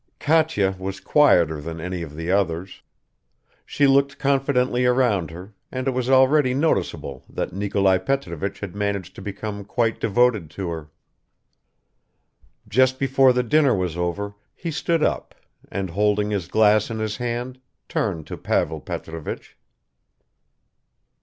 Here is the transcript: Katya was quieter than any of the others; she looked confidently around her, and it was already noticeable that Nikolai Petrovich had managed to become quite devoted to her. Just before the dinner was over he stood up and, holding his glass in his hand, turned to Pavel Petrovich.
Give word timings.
Katya 0.19 0.75
was 0.79 0.99
quieter 0.99 1.61
than 1.61 1.79
any 1.79 2.01
of 2.01 2.15
the 2.15 2.31
others; 2.31 2.81
she 3.67 3.85
looked 3.85 4.17
confidently 4.17 4.83
around 4.83 5.29
her, 5.29 5.53
and 5.71 5.87
it 5.87 5.91
was 5.91 6.09
already 6.09 6.55
noticeable 6.55 7.23
that 7.29 7.53
Nikolai 7.53 7.99
Petrovich 7.99 8.61
had 8.61 8.73
managed 8.75 9.13
to 9.13 9.21
become 9.21 9.63
quite 9.63 9.99
devoted 9.99 10.49
to 10.57 10.69
her. 10.69 10.89
Just 12.67 12.97
before 12.97 13.31
the 13.31 13.43
dinner 13.43 13.75
was 13.75 13.95
over 13.95 14.33
he 14.55 14.71
stood 14.71 15.03
up 15.03 15.35
and, 15.69 15.91
holding 15.91 16.31
his 16.31 16.47
glass 16.47 16.89
in 16.89 16.97
his 16.97 17.17
hand, 17.17 17.59
turned 17.87 18.25
to 18.25 18.37
Pavel 18.37 18.79
Petrovich. 18.81 19.55